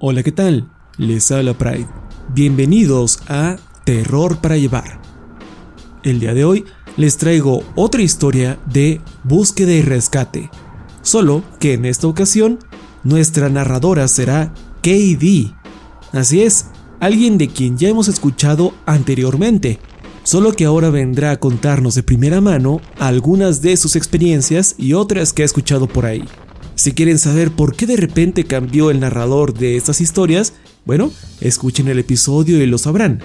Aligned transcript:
Hola, 0.00 0.24
¿qué 0.24 0.32
tal? 0.32 0.68
Les 0.98 1.30
habla 1.30 1.56
Pride. 1.56 1.86
Bienvenidos 2.34 3.20
a 3.28 3.56
Terror 3.84 4.40
para 4.40 4.56
Llevar. 4.56 5.00
El 6.02 6.18
día 6.18 6.34
de 6.34 6.44
hoy 6.44 6.64
les 6.96 7.16
traigo 7.16 7.62
otra 7.76 8.02
historia 8.02 8.58
de 8.66 9.00
búsqueda 9.22 9.72
y 9.72 9.82
rescate. 9.82 10.50
Solo 11.02 11.44
que 11.60 11.74
en 11.74 11.84
esta 11.84 12.08
ocasión 12.08 12.58
nuestra 13.04 13.48
narradora 13.48 14.08
será 14.08 14.52
KD. 14.82 15.54
Así 16.12 16.42
es, 16.42 16.66
alguien 16.98 17.38
de 17.38 17.46
quien 17.46 17.78
ya 17.78 17.88
hemos 17.88 18.08
escuchado 18.08 18.74
anteriormente, 18.86 19.78
solo 20.24 20.54
que 20.54 20.64
ahora 20.64 20.90
vendrá 20.90 21.30
a 21.30 21.36
contarnos 21.36 21.94
de 21.94 22.02
primera 22.02 22.40
mano 22.40 22.80
algunas 22.98 23.62
de 23.62 23.76
sus 23.76 23.94
experiencias 23.94 24.74
y 24.76 24.94
otras 24.94 25.32
que 25.32 25.42
ha 25.42 25.46
escuchado 25.46 25.86
por 25.86 26.04
ahí. 26.04 26.24
Si 26.74 26.92
quieren 26.92 27.18
saber 27.18 27.50
por 27.52 27.76
qué 27.76 27.86
de 27.86 27.96
repente 27.96 28.44
cambió 28.44 28.90
el 28.90 29.00
narrador 29.00 29.54
de 29.54 29.76
estas 29.76 30.00
historias, 30.00 30.54
bueno, 30.84 31.12
escuchen 31.40 31.88
el 31.88 31.98
episodio 31.98 32.62
y 32.62 32.66
lo 32.66 32.78
sabrán. 32.78 33.20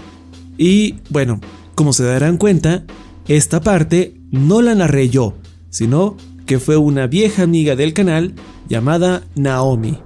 Y 0.58 0.96
bueno, 1.10 1.42
como 1.76 1.94
se 1.94 2.04
darán 2.04 2.38
cuenta, 2.38 2.86
esta 3.28 3.62
parte 3.62 4.16
no 4.32 4.62
la 4.62 4.76
narré 4.76 5.10
yo, 5.10 5.36
sino 5.70 6.16
que 6.46 6.60
fue 6.60 6.78
una 6.78 7.08
vieja 7.08 7.44
amiga 7.44 7.76
del 7.76 7.94
canal 7.94 8.34
llamada 8.68 9.24
Naomi. 9.36 9.98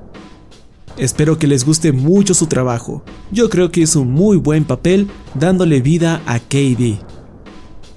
Espero 0.98 1.40
que 1.40 1.48
les 1.48 1.66
guste 1.66 1.92
mucho 1.92 2.34
su 2.34 2.48
trabajo. 2.48 3.04
Yo 3.32 3.50
creo 3.50 3.72
que 3.72 3.82
hizo 3.82 4.02
un 4.02 4.12
muy 4.12 4.38
buen 4.38 4.64
papel 4.64 5.08
dándole 5.34 5.82
vida 5.82 6.22
a 6.26 6.40
KD. 6.40 7.00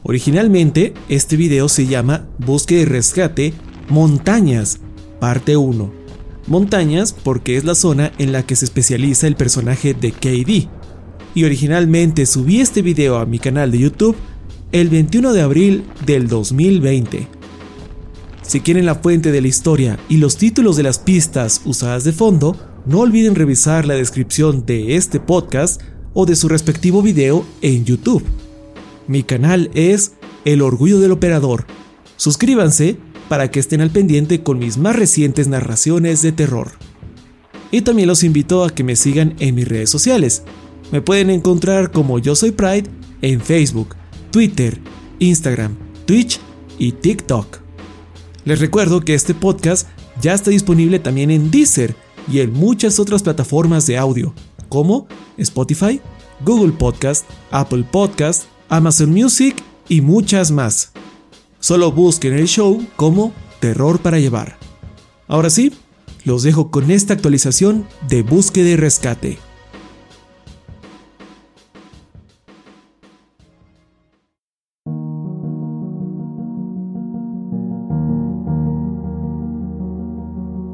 Originalmente, 0.02 0.94
este 1.08 1.36
video 1.36 1.68
se 1.68 1.86
llama 1.86 2.26
Búsqueda 2.38 2.80
y 2.80 2.84
Rescate 2.84 3.52
Montañas, 3.88 4.80
parte 5.20 5.56
1. 5.56 5.92
Montañas 6.46 7.12
porque 7.12 7.56
es 7.56 7.64
la 7.64 7.74
zona 7.74 8.12
en 8.18 8.32
la 8.32 8.44
que 8.44 8.56
se 8.56 8.64
especializa 8.64 9.26
el 9.26 9.36
personaje 9.36 9.94
de 9.94 10.12
KD. 10.12 10.68
Y 11.34 11.44
originalmente 11.44 12.26
subí 12.26 12.60
este 12.60 12.82
video 12.82 13.18
a 13.18 13.26
mi 13.26 13.38
canal 13.38 13.70
de 13.70 13.78
YouTube 13.78 14.16
el 14.72 14.88
21 14.88 15.32
de 15.32 15.42
abril 15.42 15.84
del 16.04 16.28
2020. 16.28 17.28
Si 18.42 18.60
quieren 18.60 18.86
la 18.86 18.94
fuente 18.96 19.32
de 19.32 19.40
la 19.40 19.48
historia 19.48 19.98
y 20.08 20.18
los 20.18 20.36
títulos 20.36 20.76
de 20.76 20.84
las 20.84 20.98
pistas 20.98 21.62
usadas 21.64 22.04
de 22.04 22.12
fondo, 22.12 22.56
no 22.86 23.00
olviden 23.00 23.34
revisar 23.34 23.86
la 23.86 23.94
descripción 23.94 24.64
de 24.64 24.96
este 24.96 25.18
podcast 25.18 25.82
o 26.14 26.26
de 26.26 26.36
su 26.36 26.48
respectivo 26.48 27.02
video 27.02 27.44
en 27.60 27.84
YouTube. 27.84 28.24
Mi 29.08 29.24
canal 29.24 29.70
es 29.74 30.12
El 30.44 30.62
Orgullo 30.62 31.00
del 31.00 31.12
Operador. 31.12 31.66
Suscríbanse 32.16 32.98
para 33.28 33.50
que 33.50 33.60
estén 33.60 33.80
al 33.80 33.90
pendiente 33.90 34.42
con 34.42 34.58
mis 34.58 34.78
más 34.78 34.96
recientes 34.96 35.48
narraciones 35.48 36.22
de 36.22 36.32
terror. 36.32 36.72
Y 37.70 37.82
también 37.82 38.08
los 38.08 38.22
invito 38.22 38.64
a 38.64 38.70
que 38.70 38.84
me 38.84 38.96
sigan 38.96 39.34
en 39.38 39.54
mis 39.54 39.68
redes 39.68 39.90
sociales. 39.90 40.42
Me 40.92 41.00
pueden 41.00 41.30
encontrar 41.30 41.90
como 41.90 42.18
Yo 42.18 42.36
Soy 42.36 42.52
Pride 42.52 42.84
en 43.22 43.40
Facebook, 43.40 43.96
Twitter, 44.30 44.78
Instagram, 45.18 45.76
Twitch 46.06 46.38
y 46.78 46.92
TikTok. 46.92 47.58
Les 48.44 48.60
recuerdo 48.60 49.00
que 49.00 49.14
este 49.14 49.34
podcast 49.34 49.88
ya 50.20 50.34
está 50.34 50.50
disponible 50.50 50.98
también 50.98 51.30
en 51.30 51.50
Deezer 51.50 51.96
y 52.30 52.40
en 52.40 52.52
muchas 52.52 52.98
otras 53.00 53.22
plataformas 53.22 53.86
de 53.86 53.98
audio, 53.98 54.32
como 54.68 55.08
Spotify, 55.36 56.00
Google 56.44 56.72
Podcast, 56.72 57.24
Apple 57.50 57.84
Podcast, 57.90 58.44
Amazon 58.68 59.10
Music 59.10 59.56
y 59.88 60.00
muchas 60.00 60.50
más. 60.50 60.92
Solo 61.66 61.90
busquen 61.90 62.34
el 62.34 62.46
show 62.46 62.80
como 62.94 63.32
Terror 63.58 63.98
para 63.98 64.20
Llevar. 64.20 64.56
Ahora 65.26 65.50
sí, 65.50 65.72
los 66.24 66.44
dejo 66.44 66.70
con 66.70 66.92
esta 66.92 67.12
actualización 67.12 67.88
de 68.08 68.22
búsqueda 68.22 68.68
y 68.68 68.76
rescate. 68.76 69.38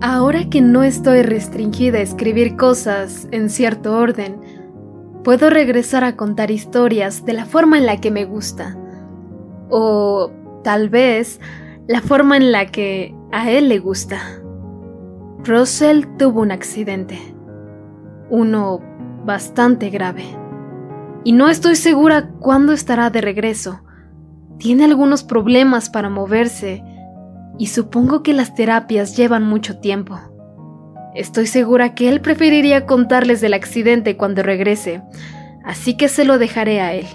Ahora 0.02 0.50
que 0.50 0.60
no 0.60 0.82
estoy 0.82 1.22
restringida 1.22 2.00
a 2.00 2.02
escribir 2.02 2.56
cosas 2.56 3.28
en 3.30 3.48
cierto 3.48 3.96
orden, 3.96 4.42
puedo 5.24 5.48
regresar 5.48 6.04
a 6.04 6.16
contar 6.16 6.50
historias 6.50 7.24
de 7.24 7.32
la 7.32 7.46
forma 7.46 7.78
en 7.78 7.86
la 7.86 7.98
que 7.98 8.10
me 8.10 8.26
gusta. 8.26 8.76
O 9.70 10.41
tal 10.62 10.88
vez 10.88 11.40
la 11.88 12.00
forma 12.00 12.36
en 12.36 12.52
la 12.52 12.66
que 12.66 13.14
a 13.32 13.50
él 13.50 13.68
le 13.68 13.78
gusta. 13.78 14.18
Russell 15.44 16.04
tuvo 16.18 16.42
un 16.42 16.52
accidente. 16.52 17.18
Uno 18.30 18.80
bastante 19.24 19.90
grave. 19.90 20.24
Y 21.24 21.32
no 21.32 21.48
estoy 21.48 21.76
segura 21.76 22.30
cuándo 22.38 22.72
estará 22.72 23.10
de 23.10 23.20
regreso. 23.20 23.82
Tiene 24.58 24.84
algunos 24.84 25.24
problemas 25.24 25.90
para 25.90 26.08
moverse 26.08 26.82
y 27.58 27.66
supongo 27.66 28.22
que 28.22 28.32
las 28.32 28.54
terapias 28.54 29.16
llevan 29.16 29.44
mucho 29.44 29.78
tiempo. 29.78 30.18
Estoy 31.14 31.46
segura 31.46 31.94
que 31.94 32.08
él 32.08 32.20
preferiría 32.20 32.86
contarles 32.86 33.40
del 33.40 33.54
accidente 33.54 34.16
cuando 34.16 34.42
regrese, 34.42 35.02
así 35.64 35.96
que 35.96 36.08
se 36.08 36.24
lo 36.24 36.38
dejaré 36.38 36.80
a 36.80 36.94
él. 36.94 37.06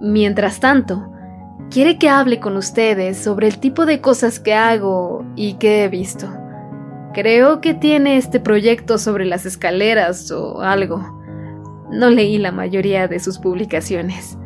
Mientras 0.00 0.60
tanto, 0.60 1.11
quiere 1.70 1.98
que 1.98 2.08
hable 2.08 2.40
con 2.40 2.56
ustedes 2.56 3.18
sobre 3.18 3.48
el 3.48 3.58
tipo 3.58 3.86
de 3.86 4.00
cosas 4.00 4.40
que 4.40 4.54
hago 4.54 5.24
y 5.36 5.54
que 5.54 5.84
he 5.84 5.88
visto. 5.88 6.28
Creo 7.14 7.60
que 7.60 7.74
tiene 7.74 8.16
este 8.16 8.40
proyecto 8.40 8.98
sobre 8.98 9.24
las 9.24 9.44
escaleras 9.44 10.30
o 10.30 10.62
algo. 10.62 11.20
No 11.90 12.08
leí 12.10 12.38
la 12.38 12.52
mayoría 12.52 13.06
de 13.08 13.20
sus 13.20 13.38
publicaciones. 13.38 14.38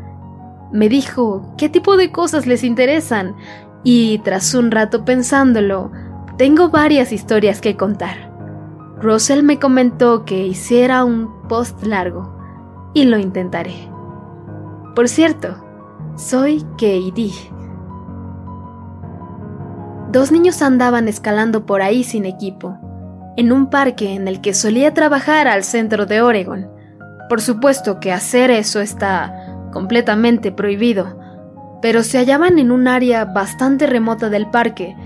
Me 0.72 0.88
dijo 0.88 1.54
qué 1.56 1.68
tipo 1.68 1.96
de 1.96 2.10
cosas 2.10 2.46
les 2.46 2.64
interesan 2.64 3.36
y 3.84 4.18
tras 4.18 4.52
un 4.54 4.72
rato 4.72 5.04
pensándolo, 5.04 5.92
tengo 6.38 6.70
varias 6.70 7.12
historias 7.12 7.60
que 7.60 7.76
contar. 7.76 8.32
Russell 9.00 9.42
me 9.42 9.58
comentó 9.58 10.24
que 10.24 10.44
hiciera 10.46 11.04
un 11.04 11.42
post 11.48 11.84
largo 11.84 12.36
y 12.94 13.04
lo 13.04 13.18
intentaré. 13.18 13.88
Por 14.96 15.08
cierto, 15.08 15.65
soy 16.16 16.64
KD. 16.78 17.30
dos 20.12 20.32
niños 20.32 20.62
andaban 20.62 21.08
escalando 21.08 21.66
por 21.66 21.82
ahí 21.82 22.04
sin 22.04 22.24
equipo, 22.24 22.78
en 23.36 23.52
un 23.52 23.68
parque 23.68 24.14
en 24.14 24.26
el 24.26 24.40
que 24.40 24.54
solía 24.54 24.94
trabajar 24.94 25.46
al 25.46 25.62
centro 25.62 26.06
de 26.06 26.22
Oregon. 26.22 26.70
Por 27.28 27.42
supuesto 27.42 28.00
que 28.00 28.12
hacer 28.12 28.50
eso 28.50 28.80
está 28.80 29.68
completamente 29.74 30.52
prohibido, 30.52 31.18
pero 31.82 32.02
se 32.02 32.16
hallaban 32.16 32.58
en 32.58 32.70
un 32.70 32.88
área 32.88 33.26
bastante 33.26 33.86
remota 33.86 34.30
del 34.30 34.48
parque 34.48 34.96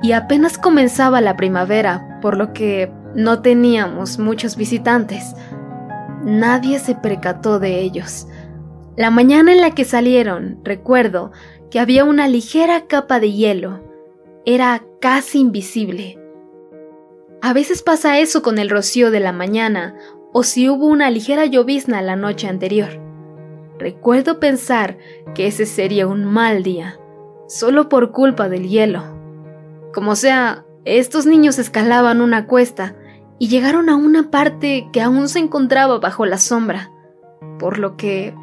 y 0.00 0.12
apenas 0.12 0.58
comenzaba 0.58 1.20
la 1.20 1.36
primavera, 1.36 2.20
por 2.22 2.36
lo 2.36 2.52
que 2.52 2.92
no 3.16 3.42
teníamos 3.42 4.20
muchos 4.20 4.56
visitantes. 4.56 5.34
Nadie 6.24 6.78
se 6.78 6.94
percató 6.94 7.58
de 7.58 7.80
ellos. 7.80 8.28
La 8.96 9.10
mañana 9.10 9.52
en 9.52 9.62
la 9.62 9.74
que 9.74 9.84
salieron, 9.84 10.60
recuerdo 10.64 11.32
que 11.70 11.80
había 11.80 12.04
una 12.04 12.28
ligera 12.28 12.86
capa 12.86 13.20
de 13.20 13.32
hielo. 13.32 13.80
Era 14.44 14.84
casi 15.00 15.40
invisible. 15.40 16.18
A 17.40 17.54
veces 17.54 17.82
pasa 17.82 18.18
eso 18.18 18.42
con 18.42 18.58
el 18.58 18.68
rocío 18.68 19.10
de 19.10 19.20
la 19.20 19.32
mañana 19.32 19.96
o 20.34 20.42
si 20.42 20.68
hubo 20.68 20.86
una 20.86 21.10
ligera 21.10 21.46
llovizna 21.46 22.02
la 22.02 22.16
noche 22.16 22.48
anterior. 22.48 23.00
Recuerdo 23.78 24.38
pensar 24.38 24.98
que 25.34 25.46
ese 25.46 25.64
sería 25.64 26.06
un 26.06 26.24
mal 26.26 26.62
día, 26.62 27.00
solo 27.48 27.88
por 27.88 28.12
culpa 28.12 28.50
del 28.50 28.68
hielo. 28.68 29.02
Como 29.94 30.16
sea, 30.16 30.66
estos 30.84 31.24
niños 31.24 31.58
escalaban 31.58 32.20
una 32.20 32.46
cuesta 32.46 32.94
y 33.38 33.48
llegaron 33.48 33.88
a 33.88 33.96
una 33.96 34.30
parte 34.30 34.88
que 34.92 35.00
aún 35.00 35.28
se 35.28 35.38
encontraba 35.38 35.98
bajo 35.98 36.26
la 36.26 36.38
sombra, 36.38 36.90
por 37.58 37.78
lo 37.78 37.96
que 37.96 38.34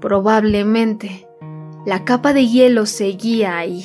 probablemente 0.00 1.28
la 1.86 2.04
capa 2.04 2.32
de 2.32 2.46
hielo 2.46 2.86
seguía 2.86 3.56
ahí. 3.56 3.84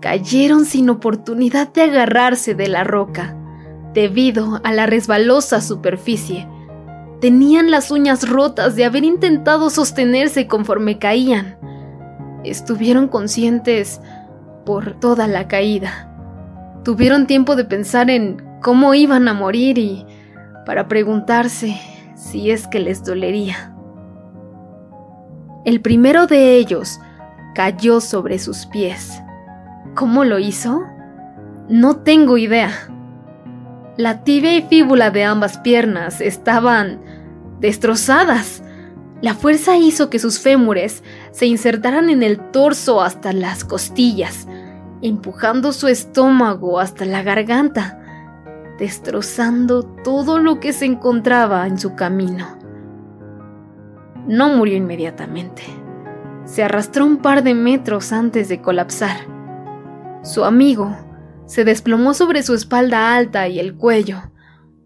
Cayeron 0.00 0.64
sin 0.64 0.90
oportunidad 0.90 1.72
de 1.72 1.82
agarrarse 1.82 2.54
de 2.54 2.68
la 2.68 2.84
roca, 2.84 3.36
debido 3.92 4.60
a 4.64 4.72
la 4.72 4.86
resbalosa 4.86 5.60
superficie. 5.60 6.48
Tenían 7.20 7.70
las 7.70 7.90
uñas 7.90 8.28
rotas 8.28 8.76
de 8.76 8.84
haber 8.84 9.04
intentado 9.04 9.68
sostenerse 9.68 10.46
conforme 10.46 10.98
caían. 10.98 11.58
Estuvieron 12.44 13.08
conscientes 13.08 14.00
por 14.64 14.98
toda 14.98 15.26
la 15.26 15.46
caída. 15.46 16.10
Tuvieron 16.82 17.26
tiempo 17.26 17.56
de 17.56 17.64
pensar 17.66 18.08
en 18.08 18.42
cómo 18.62 18.94
iban 18.94 19.28
a 19.28 19.34
morir 19.34 19.76
y 19.76 20.06
para 20.64 20.88
preguntarse 20.88 21.78
si 22.14 22.50
es 22.50 22.66
que 22.66 22.80
les 22.80 23.04
dolería. 23.04 23.74
El 25.64 25.82
primero 25.82 26.26
de 26.26 26.56
ellos 26.56 27.00
cayó 27.54 28.00
sobre 28.00 28.38
sus 28.38 28.64
pies. 28.64 29.20
¿Cómo 29.94 30.24
lo 30.24 30.38
hizo? 30.38 30.82
No 31.68 31.98
tengo 31.98 32.38
idea. 32.38 32.70
La 33.98 34.24
tibia 34.24 34.56
y 34.56 34.62
fíbula 34.62 35.10
de 35.10 35.24
ambas 35.24 35.58
piernas 35.58 36.22
estaban 36.22 37.02
destrozadas. 37.60 38.62
La 39.20 39.34
fuerza 39.34 39.76
hizo 39.76 40.08
que 40.08 40.18
sus 40.18 40.40
fémures 40.40 41.02
se 41.30 41.44
insertaran 41.44 42.08
en 42.08 42.22
el 42.22 42.38
torso 42.52 43.02
hasta 43.02 43.34
las 43.34 43.62
costillas, 43.64 44.48
empujando 45.02 45.74
su 45.74 45.88
estómago 45.88 46.80
hasta 46.80 47.04
la 47.04 47.22
garganta, 47.22 48.00
destrozando 48.78 49.82
todo 49.82 50.38
lo 50.38 50.58
que 50.58 50.72
se 50.72 50.86
encontraba 50.86 51.66
en 51.66 51.78
su 51.78 51.94
camino. 51.96 52.59
No 54.26 54.54
murió 54.56 54.76
inmediatamente. 54.76 55.62
Se 56.44 56.62
arrastró 56.62 57.06
un 57.06 57.18
par 57.18 57.42
de 57.42 57.54
metros 57.54 58.12
antes 58.12 58.48
de 58.48 58.60
colapsar. 58.60 59.16
Su 60.22 60.44
amigo 60.44 60.96
se 61.46 61.64
desplomó 61.64 62.14
sobre 62.14 62.42
su 62.42 62.54
espalda 62.54 63.14
alta 63.14 63.48
y 63.48 63.58
el 63.58 63.76
cuello, 63.76 64.30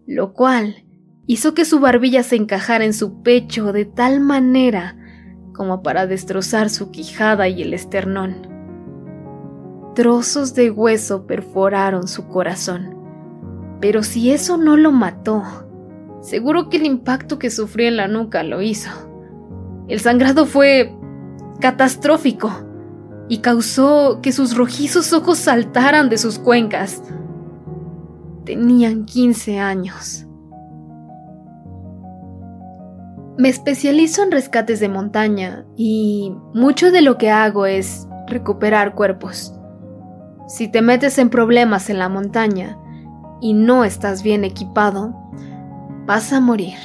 lo 0.07 0.33
cual 0.33 0.85
hizo 1.27 1.53
que 1.53 1.65
su 1.65 1.79
barbilla 1.79 2.23
se 2.23 2.35
encajara 2.35 2.85
en 2.85 2.93
su 2.93 3.21
pecho 3.21 3.71
de 3.71 3.85
tal 3.85 4.19
manera 4.19 4.97
como 5.53 5.81
para 5.83 6.05
destrozar 6.07 6.69
su 6.69 6.91
quijada 6.91 7.47
y 7.47 7.61
el 7.61 7.73
esternón. 7.73 8.47
Trozos 9.95 10.53
de 10.53 10.71
hueso 10.71 11.25
perforaron 11.25 12.07
su 12.07 12.27
corazón. 12.27 12.95
Pero 13.79 14.03
si 14.03 14.31
eso 14.31 14.57
no 14.57 14.77
lo 14.77 14.91
mató, 14.91 15.43
seguro 16.21 16.69
que 16.69 16.77
el 16.77 16.85
impacto 16.85 17.39
que 17.39 17.49
sufrió 17.49 17.87
en 17.87 17.97
la 17.97 18.07
nuca 18.07 18.43
lo 18.43 18.61
hizo. 18.61 18.89
El 19.87 19.99
sangrado 19.99 20.45
fue 20.45 20.95
catastrófico 21.59 22.51
y 23.27 23.39
causó 23.39 24.19
que 24.21 24.31
sus 24.31 24.55
rojizos 24.55 25.13
ojos 25.13 25.37
saltaran 25.37 26.09
de 26.09 26.17
sus 26.17 26.39
cuencas. 26.39 27.01
Tenían 28.45 29.05
15 29.05 29.59
años. 29.59 30.25
Me 33.37 33.49
especializo 33.49 34.23
en 34.23 34.31
rescates 34.31 34.79
de 34.79 34.87
montaña 34.87 35.65
y 35.75 36.33
mucho 36.53 36.91
de 36.91 37.01
lo 37.01 37.17
que 37.17 37.31
hago 37.31 37.65
es 37.65 38.07
recuperar 38.27 38.95
cuerpos. 38.95 39.53
Si 40.47 40.67
te 40.67 40.81
metes 40.81 41.17
en 41.17 41.29
problemas 41.29 41.89
en 41.89 41.99
la 41.99 42.07
montaña 42.07 42.77
y 43.41 43.53
no 43.53 43.83
estás 43.83 44.23
bien 44.23 44.43
equipado, 44.43 45.13
vas 46.05 46.31
a 46.31 46.39
morir. 46.39 46.77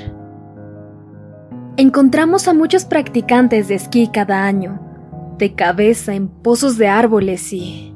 Encontramos 1.81 2.47
a 2.47 2.53
muchos 2.53 2.85
practicantes 2.85 3.69
de 3.69 3.77
esquí 3.77 4.09
cada 4.09 4.45
año, 4.45 4.79
de 5.39 5.55
cabeza 5.55 6.13
en 6.13 6.29
pozos 6.29 6.77
de 6.77 6.89
árboles 6.89 7.55
y... 7.55 7.95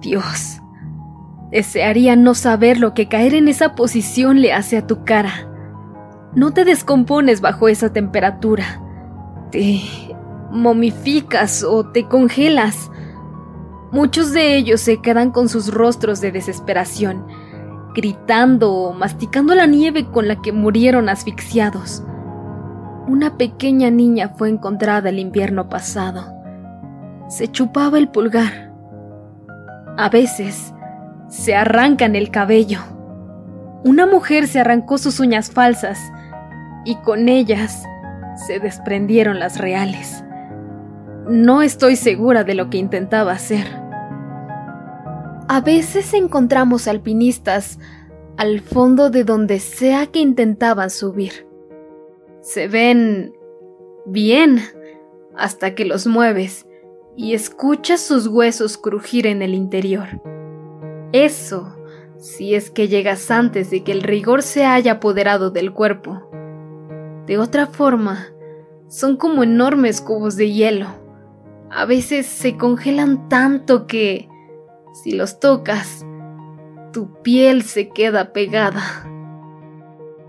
Dios, 0.00 0.60
desearía 1.50 2.14
no 2.14 2.36
saber 2.36 2.78
lo 2.78 2.94
que 2.94 3.08
caer 3.08 3.34
en 3.34 3.48
esa 3.48 3.74
posición 3.74 4.40
le 4.40 4.52
hace 4.52 4.76
a 4.76 4.86
tu 4.86 5.02
cara. 5.02 5.32
No 6.36 6.52
te 6.52 6.64
descompones 6.64 7.40
bajo 7.40 7.66
esa 7.66 7.92
temperatura. 7.92 8.80
Te 9.50 9.80
momificas 10.52 11.64
o 11.64 11.90
te 11.90 12.06
congelas. 12.06 12.92
Muchos 13.90 14.32
de 14.32 14.54
ellos 14.54 14.80
se 14.80 15.02
quedan 15.02 15.32
con 15.32 15.48
sus 15.48 15.74
rostros 15.74 16.20
de 16.20 16.30
desesperación, 16.30 17.26
gritando 17.92 18.72
o 18.72 18.92
masticando 18.92 19.56
la 19.56 19.66
nieve 19.66 20.08
con 20.12 20.28
la 20.28 20.40
que 20.40 20.52
murieron 20.52 21.08
asfixiados 21.08 22.04
una 23.06 23.36
pequeña 23.36 23.90
niña 23.90 24.30
fue 24.36 24.48
encontrada 24.48 25.10
el 25.10 25.18
invierno 25.18 25.68
pasado. 25.68 26.34
Se 27.28 27.48
chupaba 27.48 27.98
el 27.98 28.08
pulgar. 28.08 28.72
A 29.96 30.08
veces 30.08 30.74
se 31.28 31.54
arrancan 31.54 32.16
el 32.16 32.30
cabello. 32.30 32.80
Una 33.84 34.06
mujer 34.06 34.46
se 34.46 34.60
arrancó 34.60 34.96
sus 34.98 35.20
uñas 35.20 35.50
falsas 35.50 36.00
y 36.84 36.96
con 36.96 37.28
ellas 37.28 37.84
se 38.46 38.58
desprendieron 38.58 39.38
las 39.38 39.58
reales. 39.58 40.24
No 41.28 41.62
estoy 41.62 41.96
segura 41.96 42.44
de 42.44 42.54
lo 42.54 42.70
que 42.70 42.78
intentaba 42.78 43.32
hacer. 43.32 43.66
A 45.48 45.60
veces 45.60 46.14
encontramos 46.14 46.88
alpinistas 46.88 47.78
al 48.38 48.60
fondo 48.60 49.10
de 49.10 49.24
donde 49.24 49.60
sea 49.60 50.06
que 50.06 50.20
intentaban 50.20 50.90
subir 50.90 51.53
se 52.44 52.68
ven 52.68 53.34
bien 54.04 54.60
hasta 55.34 55.74
que 55.74 55.86
los 55.86 56.06
mueves 56.06 56.66
y 57.16 57.32
escuchas 57.32 58.02
sus 58.02 58.26
huesos 58.26 58.76
crujir 58.76 59.26
en 59.26 59.40
el 59.40 59.54
interior. 59.54 60.20
Eso, 61.12 61.74
si 62.18 62.54
es 62.54 62.70
que 62.70 62.88
llegas 62.88 63.30
antes 63.30 63.70
de 63.70 63.82
que 63.82 63.92
el 63.92 64.02
rigor 64.02 64.42
se 64.42 64.66
haya 64.66 64.92
apoderado 64.92 65.50
del 65.50 65.72
cuerpo. 65.72 66.28
De 67.26 67.38
otra 67.38 67.66
forma, 67.66 68.28
son 68.88 69.16
como 69.16 69.42
enormes 69.42 70.02
cubos 70.02 70.36
de 70.36 70.52
hielo. 70.52 70.88
A 71.70 71.86
veces 71.86 72.26
se 72.26 72.58
congelan 72.58 73.30
tanto 73.30 73.86
que, 73.86 74.28
si 75.02 75.12
los 75.12 75.40
tocas, 75.40 76.04
tu 76.92 77.22
piel 77.22 77.62
se 77.62 77.88
queda 77.88 78.34
pegada. 78.34 78.82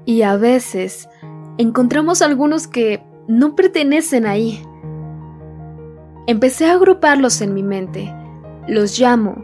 Y 0.05 0.21
a 0.21 0.37
veces 0.37 1.09
encontramos 1.57 2.21
algunos 2.21 2.67
que 2.67 3.03
no 3.27 3.55
pertenecen 3.55 4.25
ahí. 4.25 4.61
Empecé 6.27 6.67
a 6.67 6.73
agruparlos 6.73 7.41
en 7.41 7.53
mi 7.53 7.63
mente. 7.63 8.13
Los 8.67 8.99
llamo 8.99 9.43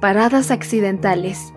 paradas 0.00 0.50
accidentales. 0.50 1.52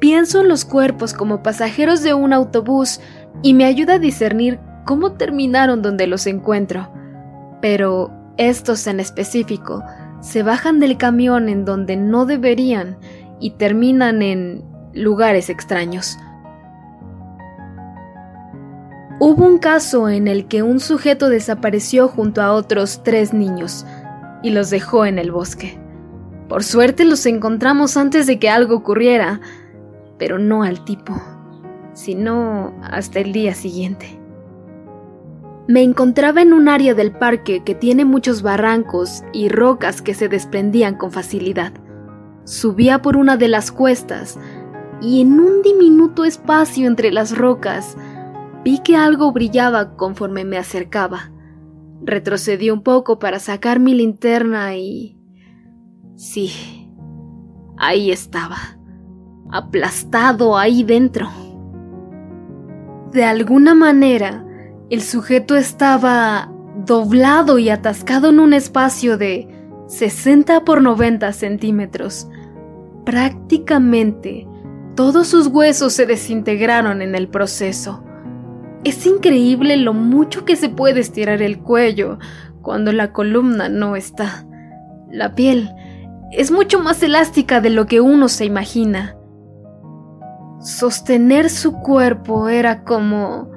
Pienso 0.00 0.40
en 0.40 0.48
los 0.48 0.64
cuerpos 0.64 1.12
como 1.12 1.42
pasajeros 1.42 2.02
de 2.02 2.14
un 2.14 2.32
autobús 2.32 3.00
y 3.42 3.54
me 3.54 3.64
ayuda 3.64 3.94
a 3.94 3.98
discernir 3.98 4.60
cómo 4.86 5.12
terminaron 5.12 5.82
donde 5.82 6.06
los 6.06 6.26
encuentro. 6.26 6.90
Pero 7.60 8.10
estos 8.36 8.86
en 8.86 9.00
específico 9.00 9.82
se 10.20 10.42
bajan 10.42 10.80
del 10.80 10.96
camión 10.96 11.48
en 11.48 11.64
donde 11.64 11.96
no 11.96 12.24
deberían 12.24 12.96
y 13.40 13.50
terminan 13.52 14.22
en 14.22 14.64
lugares 14.94 15.50
extraños. 15.50 16.16
Hubo 19.20 19.44
un 19.44 19.58
caso 19.58 20.08
en 20.08 20.28
el 20.28 20.46
que 20.46 20.62
un 20.62 20.78
sujeto 20.78 21.28
desapareció 21.28 22.06
junto 22.06 22.40
a 22.40 22.52
otros 22.52 23.02
tres 23.02 23.34
niños 23.34 23.84
y 24.44 24.50
los 24.50 24.70
dejó 24.70 25.06
en 25.06 25.18
el 25.18 25.32
bosque. 25.32 25.76
Por 26.48 26.62
suerte 26.62 27.04
los 27.04 27.26
encontramos 27.26 27.96
antes 27.96 28.28
de 28.28 28.38
que 28.38 28.48
algo 28.48 28.76
ocurriera, 28.76 29.40
pero 30.18 30.38
no 30.38 30.62
al 30.62 30.84
tipo, 30.84 31.20
sino 31.94 32.72
hasta 32.80 33.18
el 33.18 33.32
día 33.32 33.54
siguiente. 33.54 34.20
Me 35.66 35.82
encontraba 35.82 36.40
en 36.40 36.52
un 36.52 36.68
área 36.68 36.94
del 36.94 37.10
parque 37.10 37.64
que 37.64 37.74
tiene 37.74 38.04
muchos 38.04 38.42
barrancos 38.42 39.24
y 39.32 39.48
rocas 39.48 40.00
que 40.00 40.14
se 40.14 40.28
desprendían 40.28 40.94
con 40.94 41.10
facilidad. 41.10 41.72
Subía 42.44 43.02
por 43.02 43.16
una 43.16 43.36
de 43.36 43.48
las 43.48 43.72
cuestas 43.72 44.38
y 45.02 45.20
en 45.20 45.40
un 45.40 45.60
diminuto 45.62 46.24
espacio 46.24 46.86
entre 46.86 47.10
las 47.10 47.36
rocas 47.36 47.96
vi 48.68 48.80
que 48.80 48.96
algo 48.96 49.32
brillaba 49.32 49.96
conforme 49.96 50.44
me 50.44 50.58
acercaba. 50.58 51.32
Retrocedí 52.02 52.68
un 52.68 52.82
poco 52.82 53.18
para 53.18 53.38
sacar 53.38 53.80
mi 53.80 53.94
linterna 53.94 54.76
y... 54.76 55.16
Sí, 56.16 56.52
ahí 57.78 58.10
estaba, 58.10 58.58
aplastado 59.50 60.58
ahí 60.58 60.82
dentro. 60.82 61.30
De 63.10 63.24
alguna 63.24 63.74
manera, 63.74 64.44
el 64.90 65.00
sujeto 65.00 65.56
estaba 65.56 66.52
doblado 66.84 67.58
y 67.58 67.70
atascado 67.70 68.28
en 68.28 68.38
un 68.38 68.52
espacio 68.52 69.16
de 69.16 69.48
60 69.86 70.66
por 70.66 70.82
90 70.82 71.32
centímetros. 71.32 72.28
Prácticamente 73.06 74.46
todos 74.94 75.26
sus 75.28 75.46
huesos 75.46 75.94
se 75.94 76.04
desintegraron 76.04 77.00
en 77.00 77.14
el 77.14 77.28
proceso. 77.28 78.04
Es 78.84 79.06
increíble 79.06 79.76
lo 79.76 79.92
mucho 79.92 80.44
que 80.44 80.56
se 80.56 80.68
puede 80.68 81.00
estirar 81.00 81.42
el 81.42 81.58
cuello 81.58 82.18
cuando 82.62 82.92
la 82.92 83.12
columna 83.12 83.68
no 83.68 83.96
está. 83.96 84.46
La 85.10 85.34
piel 85.34 85.70
es 86.30 86.50
mucho 86.50 86.80
más 86.80 87.02
elástica 87.02 87.60
de 87.60 87.70
lo 87.70 87.86
que 87.86 88.00
uno 88.00 88.28
se 88.28 88.44
imagina. 88.44 89.16
Sostener 90.60 91.50
su 91.50 91.72
cuerpo 91.72 92.48
era 92.48 92.84
como 92.84 93.50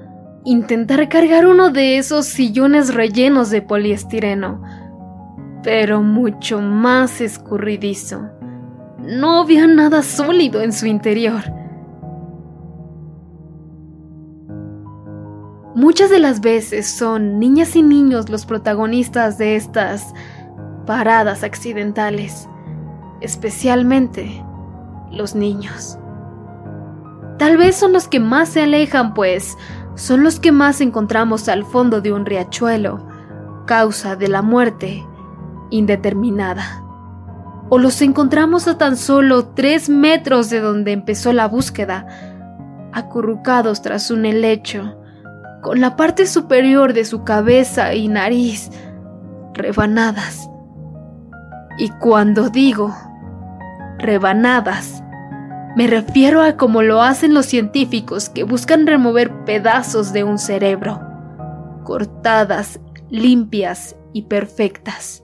intentar 0.43 1.07
cargar 1.09 1.45
uno 1.45 1.69
de 1.69 1.97
esos 1.97 2.25
sillones 2.25 2.93
rellenos 2.93 3.49
de 3.49 3.61
poliestireno, 3.61 4.61
pero 5.63 6.01
mucho 6.01 6.61
más 6.61 7.21
escurridizo. 7.21 8.29
No 8.99 9.41
había 9.41 9.67
nada 9.67 10.03
sólido 10.03 10.61
en 10.61 10.73
su 10.73 10.85
interior. 10.85 11.60
Muchas 15.81 16.11
de 16.11 16.19
las 16.19 16.41
veces 16.41 16.87
son 16.87 17.39
niñas 17.39 17.75
y 17.75 17.81
niños 17.81 18.29
los 18.29 18.45
protagonistas 18.45 19.39
de 19.39 19.55
estas 19.55 20.13
paradas 20.85 21.43
accidentales, 21.43 22.47
especialmente 23.19 24.45
los 25.09 25.33
niños. 25.33 25.97
Tal 27.39 27.57
vez 27.57 27.77
son 27.77 27.93
los 27.93 28.07
que 28.07 28.19
más 28.19 28.49
se 28.49 28.61
alejan, 28.61 29.15
pues 29.15 29.57
son 29.95 30.23
los 30.23 30.39
que 30.39 30.51
más 30.51 30.81
encontramos 30.81 31.49
al 31.49 31.65
fondo 31.65 31.99
de 31.99 32.13
un 32.13 32.27
riachuelo, 32.27 33.03
causa 33.65 34.15
de 34.15 34.27
la 34.27 34.43
muerte 34.43 35.03
indeterminada. 35.71 36.83
O 37.69 37.79
los 37.79 38.03
encontramos 38.03 38.67
a 38.67 38.77
tan 38.77 38.97
solo 38.97 39.47
tres 39.47 39.89
metros 39.89 40.51
de 40.51 40.59
donde 40.59 40.91
empezó 40.91 41.33
la 41.33 41.47
búsqueda, 41.47 42.05
acurrucados 42.93 43.81
tras 43.81 44.11
un 44.11 44.27
helecho, 44.27 45.00
con 45.61 45.79
la 45.79 45.95
parte 45.95 46.25
superior 46.25 46.93
de 46.93 47.05
su 47.05 47.23
cabeza 47.23 47.93
y 47.93 48.07
nariz 48.07 48.69
rebanadas. 49.53 50.49
Y 51.77 51.89
cuando 51.89 52.49
digo 52.49 52.95
rebanadas, 53.97 55.03
me 55.75 55.87
refiero 55.87 56.41
a 56.41 56.57
como 56.57 56.81
lo 56.81 57.01
hacen 57.01 57.33
los 57.33 57.45
científicos 57.45 58.29
que 58.29 58.43
buscan 58.43 58.85
remover 58.87 59.45
pedazos 59.45 60.11
de 60.11 60.23
un 60.23 60.37
cerebro, 60.37 60.99
cortadas, 61.83 62.79
limpias 63.09 63.95
y 64.13 64.23
perfectas. 64.23 65.23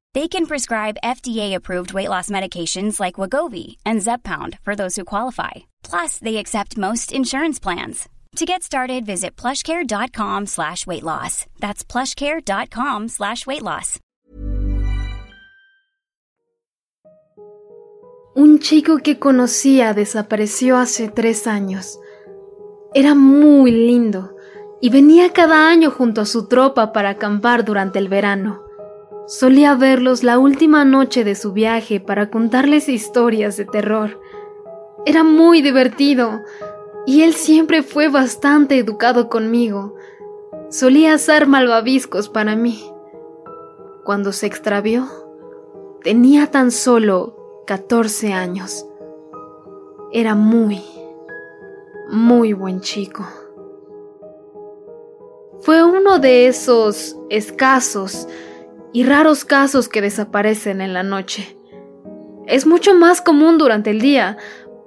They 0.13 0.27
can 0.27 0.45
prescribe 0.45 0.97
FDA-approved 1.03 1.93
weight 1.93 2.09
loss 2.09 2.29
medications 2.29 2.99
like 2.99 3.15
Wagovi 3.15 3.77
and 3.85 4.01
Zepbound 4.01 4.59
for 4.61 4.75
those 4.75 4.97
who 4.97 5.05
qualify. 5.05 5.51
Plus, 5.83 6.17
they 6.17 6.35
accept 6.35 6.77
most 6.77 7.13
insurance 7.13 7.59
plans. 7.59 8.09
To 8.35 8.45
get 8.45 8.63
started, 8.63 9.05
visit 9.05 9.37
plushcare.com 9.37 10.47
slash 10.47 10.85
weight 10.85 11.03
loss. 11.03 11.45
That's 11.59 11.85
plushcare.com 11.85 13.07
slash 13.07 13.45
weight 13.45 13.61
loss. 13.61 13.99
Un 18.35 18.59
chico 18.59 18.99
que 18.99 19.19
conocía 19.19 19.93
desapareció 19.93 20.77
hace 20.77 21.09
tres 21.09 21.47
años. 21.47 21.99
Era 22.93 23.13
muy 23.15 23.71
lindo 23.71 24.35
y 24.81 24.89
venía 24.89 25.31
cada 25.33 25.69
año 25.69 25.91
junto 25.91 26.21
a 26.21 26.25
su 26.25 26.47
tropa 26.47 26.93
para 26.93 27.11
acampar 27.11 27.63
durante 27.65 27.99
el 27.99 28.07
verano. 28.07 28.60
Solía 29.31 29.75
verlos 29.75 30.23
la 30.23 30.37
última 30.37 30.83
noche 30.83 31.23
de 31.23 31.35
su 31.35 31.53
viaje 31.53 32.01
para 32.01 32.29
contarles 32.29 32.89
historias 32.89 33.55
de 33.55 33.63
terror. 33.63 34.19
Era 35.05 35.23
muy 35.23 35.61
divertido 35.61 36.41
y 37.05 37.21
él 37.21 37.33
siempre 37.33 37.81
fue 37.81 38.09
bastante 38.09 38.77
educado 38.77 39.29
conmigo. 39.29 39.95
Solía 40.69 41.13
hacer 41.13 41.47
malvaviscos 41.47 42.27
para 42.27 42.57
mí. 42.57 42.83
Cuando 44.03 44.33
se 44.33 44.47
extravió, 44.47 45.07
tenía 46.03 46.47
tan 46.47 46.69
solo 46.69 47.63
14 47.67 48.33
años. 48.33 48.85
Era 50.11 50.35
muy, 50.35 50.83
muy 52.09 52.51
buen 52.51 52.81
chico. 52.81 53.25
Fue 55.61 55.85
uno 55.85 56.19
de 56.19 56.47
esos 56.47 57.15
escasos 57.29 58.27
y 58.93 59.03
raros 59.03 59.45
casos 59.45 59.87
que 59.87 60.01
desaparecen 60.01 60.81
en 60.81 60.93
la 60.93 61.03
noche. 61.03 61.57
Es 62.47 62.65
mucho 62.65 62.93
más 62.93 63.21
común 63.21 63.57
durante 63.57 63.91
el 63.91 64.01
día, 64.01 64.37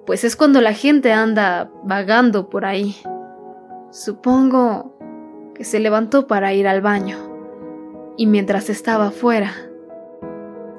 pues 0.07 0.25
es 0.25 0.37
cuando 0.37 0.61
la 0.61 0.75
gente 0.75 1.13
anda 1.13 1.71
vagando 1.85 2.51
por 2.51 2.65
ahí. 2.65 2.97
Supongo 3.91 4.99
que 5.55 5.65
se 5.65 5.81
levantó 5.81 6.27
para 6.27 6.53
ir 6.53 6.67
al 6.69 6.81
baño 6.81 7.17
y 8.17 8.27
mientras 8.27 8.69
estaba 8.69 9.07
afuera, 9.07 9.53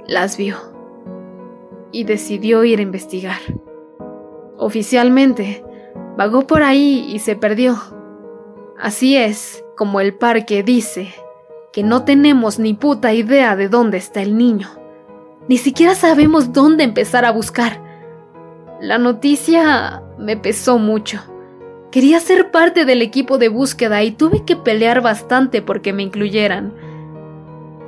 las 0.05 0.37
vio 0.37 0.57
y 1.91 2.03
decidió 2.03 2.63
ir 2.63 2.79
a 2.79 2.83
investigar. 2.83 3.39
Oficialmente, 4.57 5.63
vagó 6.17 6.45
por 6.45 6.61
ahí 6.61 7.05
y 7.09 7.19
se 7.19 7.35
perdió. 7.35 7.77
Así 8.77 9.17
es 9.17 9.63
como 9.75 10.01
el 10.01 10.13
parque 10.13 10.61
dice 10.63 11.13
que 11.75 11.83
no 11.83 12.05
tenemos 12.05 12.57
ni 12.57 12.73
puta 12.73 13.13
idea 13.13 13.57
de 13.57 13.67
dónde 13.67 13.97
está 13.97 14.21
el 14.21 14.37
niño. 14.37 14.69
Ni 15.49 15.57
siquiera 15.57 15.93
sabemos 15.93 16.53
dónde 16.53 16.85
empezar 16.85 17.25
a 17.25 17.31
buscar. 17.31 17.81
La 18.79 18.97
noticia 18.97 20.01
me 20.17 20.37
pesó 20.37 20.79
mucho. 20.79 21.21
Quería 21.91 22.21
ser 22.21 22.49
parte 22.49 22.85
del 22.85 23.01
equipo 23.01 23.37
de 23.37 23.49
búsqueda 23.49 24.01
y 24.03 24.11
tuve 24.11 24.45
que 24.45 24.55
pelear 24.55 25.01
bastante 25.01 25.61
porque 25.61 25.91
me 25.91 26.03
incluyeran. 26.03 26.73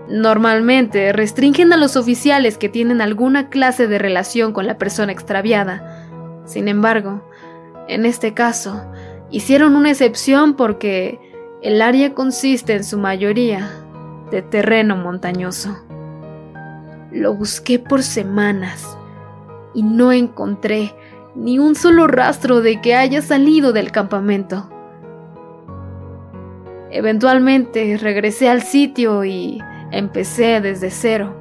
Normalmente 0.10 1.14
restringen 1.14 1.72
a 1.72 1.78
los 1.78 1.96
oficiales 1.96 2.58
que 2.58 2.68
tienen 2.68 3.00
alguna 3.00 3.48
clase 3.48 3.88
de 3.88 4.00
relación 4.00 4.52
con 4.52 4.68
la 4.68 4.78
persona 4.78 5.14
extraviada. 5.14 6.44
Sin 6.44 6.68
embargo, 6.68 7.26
en 7.88 8.06
este 8.06 8.34
caso, 8.34 8.84
hicieron 9.32 9.78
una 9.78 9.92
excepción 9.92 10.56
porque 10.58 11.22
El 11.62 11.82
área 11.82 12.14
consiste 12.14 12.76
en 12.76 12.84
su 12.84 13.00
mayoría 13.00 13.68
de 14.30 14.44
terreno 14.44 14.96
montañoso. 14.96 15.76
Lo 17.12 17.34
busqué 17.34 17.80
por 17.80 18.04
semanas 18.04 18.96
y 19.74 19.82
no 19.82 20.12
encontré 20.12 20.94
ni 21.34 21.58
un 21.58 21.74
solo 21.74 22.06
rastro 22.06 22.62
de 22.62 22.80
que 22.80 22.94
haya 22.94 23.24
salido 23.24 23.74
del 23.74 23.92
campamento. 23.92 24.70
Eventualmente 26.92 27.98
regresé 27.98 28.50
al 28.50 28.62
sitio 28.62 29.26
y 29.26 29.60
empecé 29.92 30.62
desde 30.62 30.92
cero, 30.92 31.36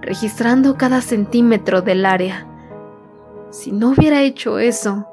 registrando 0.00 0.76
cada 0.76 1.00
centímetro 1.00 1.82
del 1.82 2.04
área. 2.04 2.48
Si 3.50 3.70
no 3.70 3.90
hubiera 3.90 4.22
hecho 4.22 4.58
eso, 4.58 5.06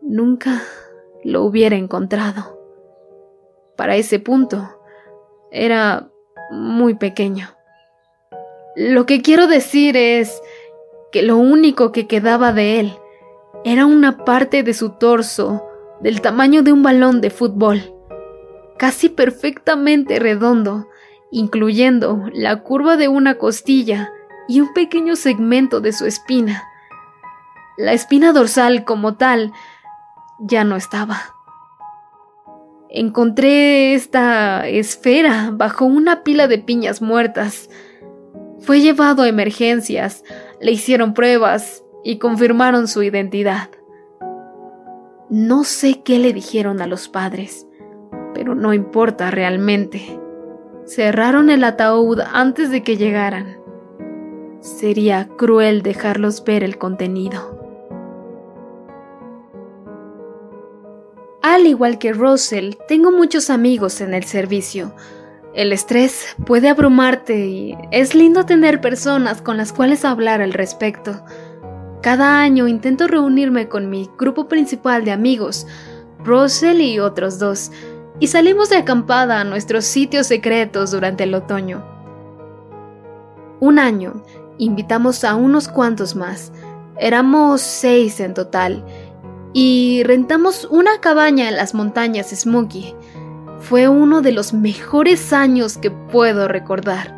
nunca 0.00 0.62
lo 1.24 1.42
hubiera 1.42 1.74
encontrado. 1.74 2.53
Para 3.76 3.96
ese 3.96 4.18
punto, 4.18 4.78
era 5.50 6.08
muy 6.50 6.94
pequeño. 6.94 7.48
Lo 8.76 9.06
que 9.06 9.22
quiero 9.22 9.46
decir 9.46 9.96
es 9.96 10.40
que 11.12 11.22
lo 11.22 11.36
único 11.36 11.92
que 11.92 12.06
quedaba 12.06 12.52
de 12.52 12.80
él 12.80 12.98
era 13.64 13.86
una 13.86 14.24
parte 14.24 14.62
de 14.62 14.74
su 14.74 14.90
torso 14.90 15.64
del 16.00 16.20
tamaño 16.20 16.62
de 16.62 16.72
un 16.72 16.82
balón 16.82 17.20
de 17.20 17.30
fútbol, 17.30 17.94
casi 18.78 19.08
perfectamente 19.08 20.18
redondo, 20.18 20.88
incluyendo 21.30 22.28
la 22.32 22.62
curva 22.62 22.96
de 22.96 23.08
una 23.08 23.38
costilla 23.38 24.12
y 24.48 24.60
un 24.60 24.72
pequeño 24.74 25.16
segmento 25.16 25.80
de 25.80 25.92
su 25.92 26.04
espina. 26.04 26.64
La 27.76 27.92
espina 27.92 28.32
dorsal 28.32 28.84
como 28.84 29.16
tal 29.16 29.52
ya 30.40 30.64
no 30.64 30.76
estaba. 30.76 31.33
Encontré 32.96 33.94
esta 33.94 34.68
esfera 34.68 35.50
bajo 35.52 35.84
una 35.84 36.22
pila 36.22 36.46
de 36.46 36.58
piñas 36.58 37.02
muertas. 37.02 37.68
Fue 38.60 38.80
llevado 38.80 39.24
a 39.24 39.28
emergencias, 39.28 40.22
le 40.60 40.70
hicieron 40.70 41.12
pruebas 41.12 41.82
y 42.04 42.18
confirmaron 42.18 42.86
su 42.86 43.02
identidad. 43.02 43.68
No 45.28 45.64
sé 45.64 46.02
qué 46.04 46.20
le 46.20 46.32
dijeron 46.32 46.80
a 46.80 46.86
los 46.86 47.08
padres, 47.08 47.66
pero 48.32 48.54
no 48.54 48.72
importa 48.72 49.32
realmente. 49.32 50.20
Cerraron 50.86 51.50
el 51.50 51.64
ataúd 51.64 52.20
antes 52.20 52.70
de 52.70 52.84
que 52.84 52.96
llegaran. 52.96 53.58
Sería 54.60 55.26
cruel 55.36 55.82
dejarlos 55.82 56.44
ver 56.44 56.62
el 56.62 56.78
contenido. 56.78 57.53
Al 61.54 61.68
igual 61.68 61.98
que 61.98 62.12
Russell, 62.12 62.74
tengo 62.88 63.12
muchos 63.12 63.48
amigos 63.48 64.00
en 64.00 64.12
el 64.12 64.24
servicio. 64.24 64.92
El 65.54 65.72
estrés 65.72 66.34
puede 66.44 66.68
abrumarte 66.68 67.46
y 67.46 67.78
es 67.92 68.16
lindo 68.16 68.44
tener 68.44 68.80
personas 68.80 69.40
con 69.40 69.56
las 69.56 69.72
cuales 69.72 70.04
hablar 70.04 70.42
al 70.42 70.52
respecto. 70.52 71.24
Cada 72.02 72.40
año 72.40 72.66
intento 72.66 73.06
reunirme 73.06 73.68
con 73.68 73.88
mi 73.88 74.10
grupo 74.18 74.48
principal 74.48 75.04
de 75.04 75.12
amigos, 75.12 75.64
Russell 76.24 76.80
y 76.80 76.98
otros 76.98 77.38
dos, 77.38 77.70
y 78.18 78.26
salimos 78.26 78.68
de 78.70 78.78
acampada 78.78 79.40
a 79.40 79.44
nuestros 79.44 79.84
sitios 79.84 80.26
secretos 80.26 80.90
durante 80.90 81.22
el 81.22 81.34
otoño. 81.34 81.84
Un 83.60 83.78
año 83.78 84.24
invitamos 84.58 85.22
a 85.22 85.36
unos 85.36 85.68
cuantos 85.68 86.16
más, 86.16 86.50
éramos 86.98 87.60
seis 87.60 88.18
en 88.18 88.34
total, 88.34 88.84
y 89.56 90.02
rentamos 90.02 90.66
una 90.68 91.00
cabaña 91.00 91.48
en 91.48 91.56
las 91.56 91.74
montañas 91.74 92.30
Smoky. 92.30 92.92
Fue 93.60 93.88
uno 93.88 94.20
de 94.20 94.32
los 94.32 94.52
mejores 94.52 95.32
años 95.32 95.78
que 95.78 95.92
puedo 95.92 96.48
recordar. 96.48 97.14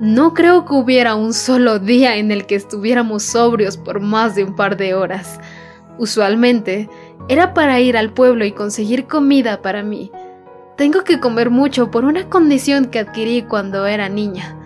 No 0.00 0.32
creo 0.32 0.64
que 0.64 0.72
hubiera 0.72 1.14
un 1.14 1.34
solo 1.34 1.78
día 1.78 2.16
en 2.16 2.30
el 2.30 2.46
que 2.46 2.54
estuviéramos 2.54 3.22
sobrios 3.22 3.76
por 3.76 4.00
más 4.00 4.34
de 4.34 4.44
un 4.44 4.56
par 4.56 4.78
de 4.78 4.94
horas. 4.94 5.38
Usualmente 5.98 6.88
era 7.28 7.52
para 7.52 7.80
ir 7.80 7.98
al 7.98 8.14
pueblo 8.14 8.46
y 8.46 8.52
conseguir 8.52 9.06
comida 9.06 9.60
para 9.60 9.82
mí. 9.82 10.10
Tengo 10.78 11.04
que 11.04 11.20
comer 11.20 11.50
mucho 11.50 11.90
por 11.90 12.06
una 12.06 12.30
condición 12.30 12.86
que 12.86 13.00
adquirí 13.00 13.42
cuando 13.42 13.86
era 13.86 14.08
niña. 14.08 14.56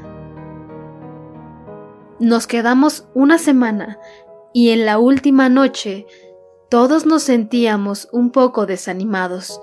Nos 2.20 2.46
quedamos 2.46 3.08
una 3.12 3.38
semana 3.38 3.98
y 4.52 4.70
en 4.70 4.86
la 4.86 4.98
última 4.98 5.48
noche 5.48 6.06
todos 6.74 7.06
nos 7.06 7.22
sentíamos 7.22 8.08
un 8.10 8.32
poco 8.32 8.66
desanimados. 8.66 9.60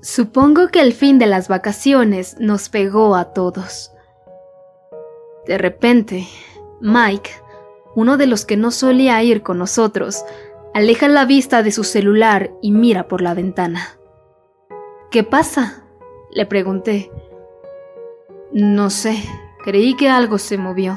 Supongo 0.00 0.68
que 0.68 0.80
el 0.80 0.92
fin 0.92 1.18
de 1.18 1.26
las 1.26 1.48
vacaciones 1.48 2.36
nos 2.38 2.68
pegó 2.68 3.16
a 3.16 3.32
todos. 3.32 3.90
De 5.48 5.58
repente, 5.58 6.28
Mike, 6.80 7.32
uno 7.96 8.16
de 8.16 8.28
los 8.28 8.46
que 8.46 8.56
no 8.56 8.70
solía 8.70 9.20
ir 9.24 9.42
con 9.42 9.58
nosotros, 9.58 10.24
aleja 10.72 11.08
la 11.08 11.24
vista 11.24 11.64
de 11.64 11.72
su 11.72 11.82
celular 11.82 12.52
y 12.62 12.70
mira 12.70 13.08
por 13.08 13.22
la 13.22 13.34
ventana. 13.34 13.98
¿Qué 15.10 15.24
pasa? 15.24 15.82
le 16.30 16.46
pregunté. 16.46 17.10
No 18.52 18.88
sé, 18.90 19.16
creí 19.64 19.96
que 19.96 20.08
algo 20.08 20.38
se 20.38 20.58
movió. 20.58 20.96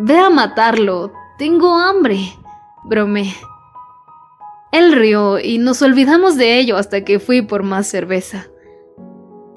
Ve 0.00 0.18
a 0.18 0.30
matarlo, 0.30 1.12
tengo 1.38 1.78
hambre, 1.78 2.18
bromé. 2.82 3.32
Él 4.72 4.92
rió 4.92 5.38
y 5.38 5.58
nos 5.58 5.82
olvidamos 5.82 6.36
de 6.36 6.58
ello 6.58 6.76
hasta 6.76 7.04
que 7.04 7.18
fui 7.18 7.42
por 7.42 7.62
más 7.62 7.86
cerveza. 7.86 8.48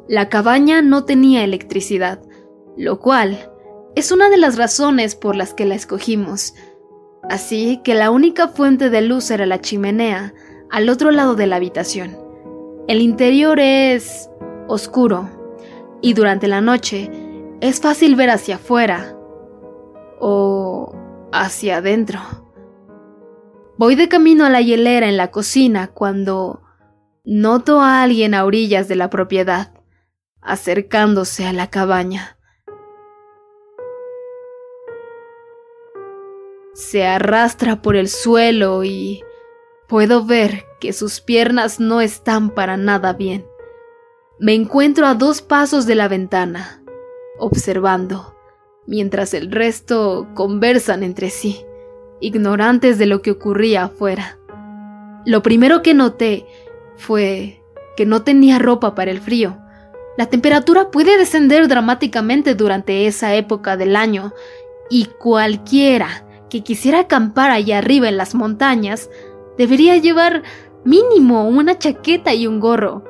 La 0.08 0.30
cabaña 0.30 0.82
no 0.82 1.06
tenía 1.06 1.44
electricidad, 1.44 2.22
lo 2.78 3.00
cual 3.00 3.52
es 3.96 4.12
una 4.12 4.30
de 4.30 4.38
las 4.38 4.58
razones 4.58 5.16
por 5.16 5.36
las 5.36 5.54
que 5.54 5.66
la 5.66 5.76
escogimos. 5.76 6.54
Así 7.30 7.82
que 7.84 7.94
la 7.96 8.12
única 8.12 8.48
fuente 8.48 8.90
de 8.90 9.02
luz 9.02 9.30
era 9.30 9.46
la 9.46 9.62
chimenea, 9.62 10.34
al 10.72 10.90
otro 10.90 11.12
lado 11.12 11.36
de 11.36 11.48
la 11.48 11.58
habitación. 11.58 12.18
El 12.88 13.02
interior 13.02 13.60
es 13.60 14.30
oscuro 14.68 15.30
y 16.02 16.14
durante 16.14 16.48
la 16.48 16.62
noche 16.62 17.12
es 17.62 17.82
fácil 17.82 18.16
ver 18.16 18.30
hacia 18.30 18.56
afuera 18.56 19.16
o 20.20 20.96
hacia 21.32 21.78
adentro. 21.78 22.20
Voy 23.80 23.96
de 23.96 24.10
camino 24.10 24.46
a 24.46 24.50
la 24.50 24.60
hielera 24.60 25.08
en 25.08 25.16
la 25.16 25.32
cocina 25.32 25.88
cuando 25.88 26.64
noto 27.24 27.80
a 27.80 28.04
alguien 28.04 28.34
a 28.34 28.44
orillas 28.44 28.90
de 28.90 28.98
la 28.98 29.10
propiedad, 29.10 29.72
acercándose 30.42 31.48
a 31.48 31.54
la 31.54 31.70
cabaña. 31.70 32.38
Se 36.74 37.08
arrastra 37.08 37.82
por 37.82 37.96
el 37.96 38.10
suelo 38.10 38.84
y 38.84 39.24
puedo 39.88 40.26
ver 40.26 40.66
que 40.82 40.92
sus 40.92 41.22
piernas 41.22 41.80
no 41.80 42.02
están 42.02 42.50
para 42.50 42.76
nada 42.76 43.14
bien. 43.14 43.48
Me 44.40 44.56
encuentro 44.56 45.08
a 45.08 45.16
dos 45.16 45.42
pasos 45.42 45.86
de 45.86 45.96
la 45.96 46.10
ventana, 46.10 46.84
observando, 47.38 48.36
mientras 48.88 49.34
el 49.34 49.50
resto 49.50 50.28
conversan 50.36 51.02
entre 51.02 51.30
sí, 51.30 51.66
ignorantes 52.22 52.98
de 52.98 53.06
lo 53.06 53.22
que 53.22 53.32
ocurría 53.32 53.86
afuera. 53.86 54.38
Lo 55.26 55.44
primero 55.44 55.82
que 55.82 55.94
noté 55.94 56.46
fue 56.96 57.62
que 57.96 58.06
no 58.06 58.24
tenía 58.24 58.60
ropa 58.60 58.96
para 58.96 59.12
el 59.12 59.20
frío. 59.20 59.58
La 60.18 60.28
temperatura 60.28 60.92
puede 60.92 61.18
descender 61.18 61.68
dramáticamente 61.68 62.56
durante 62.56 63.08
esa 63.08 63.36
época 63.36 63.78
del 63.78 63.96
año 63.96 64.34
y 64.90 65.06
cualquiera 65.06 66.26
que 66.50 66.62
quisiera 66.62 67.02
acampar 67.02 67.52
allá 67.52 67.78
arriba 67.78 68.10
en 68.10 68.18
las 68.18 68.36
montañas, 68.36 69.10
debería 69.58 69.98
llevar 69.98 70.44
mínimo 70.84 71.48
una 71.48 71.78
chaqueta 71.78 72.34
y 72.34 72.48
un 72.48 72.60
gorro. 72.60 73.04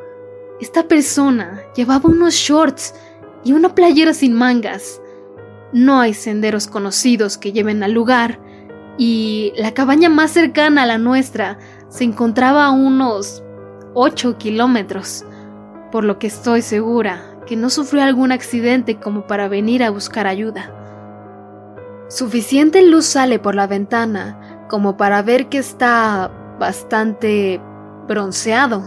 Esta 0.59 0.87
persona 0.87 1.61
llevaba 1.75 2.09
unos 2.09 2.33
shorts 2.33 2.93
y 3.43 3.53
una 3.53 3.73
playera 3.73 4.13
sin 4.13 4.33
mangas. 4.33 5.01
No 5.71 5.99
hay 6.01 6.13
senderos 6.13 6.67
conocidos 6.67 7.37
que 7.37 7.53
lleven 7.53 7.81
al 7.83 7.93
lugar, 7.93 8.39
y 8.99 9.53
la 9.55 9.73
cabaña 9.73 10.09
más 10.09 10.31
cercana 10.31 10.83
a 10.83 10.85
la 10.85 10.97
nuestra 10.97 11.57
se 11.87 12.03
encontraba 12.03 12.65
a 12.65 12.71
unos 12.71 13.41
8 13.93 14.37
kilómetros, 14.37 15.25
por 15.89 16.03
lo 16.03 16.19
que 16.19 16.27
estoy 16.27 16.61
segura 16.61 17.23
que 17.47 17.55
no 17.55 17.69
sufrió 17.69 18.03
algún 18.03 18.33
accidente 18.33 18.99
como 18.99 19.25
para 19.25 19.47
venir 19.47 19.83
a 19.83 19.89
buscar 19.89 20.27
ayuda. 20.27 20.75
Suficiente 22.09 22.81
luz 22.81 23.05
sale 23.05 23.39
por 23.39 23.55
la 23.55 23.67
ventana 23.67 24.65
como 24.67 24.97
para 24.97 25.21
ver 25.21 25.47
que 25.47 25.59
está 25.59 26.29
bastante 26.59 27.61
bronceado. 28.05 28.83